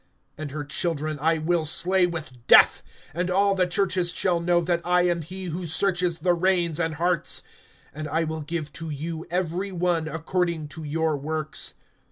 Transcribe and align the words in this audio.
(23)And 0.39 0.49
her 0.49 0.63
children 0.63 1.19
I 1.21 1.37
will 1.37 1.63
slay 1.63 2.07
with 2.07 2.33
death; 2.47 2.81
and 3.13 3.29
all 3.29 3.53
the 3.53 3.67
churches 3.67 4.11
shall 4.11 4.39
know 4.39 4.59
that 4.59 4.81
I 4.83 5.03
am 5.03 5.21
he 5.21 5.45
who 5.45 5.67
searches 5.67 6.17
the 6.17 6.33
reins 6.33 6.79
and 6.79 6.95
hearts; 6.95 7.43
and 7.93 8.07
I 8.09 8.23
will 8.23 8.41
give 8.41 8.73
to 8.73 8.89
you 8.89 9.27
every 9.29 9.71
one 9.71 10.07
according 10.07 10.69
to 10.69 10.83
your 10.83 11.15
works. 11.15 11.75